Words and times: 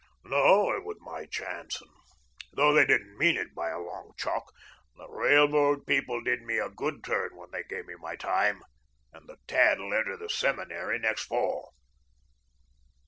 No, 0.25 0.71
it 0.73 0.83
was 0.83 0.97
my 1.01 1.27
chance, 1.27 1.79
and 1.79 1.91
though 2.53 2.73
they 2.73 2.87
didn't 2.87 3.19
mean 3.19 3.37
it 3.37 3.53
by 3.53 3.69
a 3.69 3.77
long 3.77 4.13
chalk, 4.17 4.51
the 4.95 5.07
railroad 5.07 5.85
people 5.85 6.23
did 6.23 6.41
me 6.41 6.57
a 6.57 6.71
good 6.71 7.03
turn 7.03 7.35
when 7.35 7.51
they 7.51 7.61
gave 7.63 7.85
me 7.85 7.93
my 7.99 8.15
time 8.15 8.63
and 9.13 9.29
the 9.29 9.37
tad'll 9.45 9.93
enter 9.93 10.17
the 10.17 10.27
seminary 10.27 10.97
next 10.97 11.25
fall." 11.25 11.71